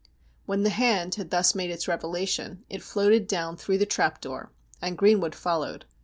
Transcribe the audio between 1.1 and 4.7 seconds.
had thus made its revelation it floated down through the trap door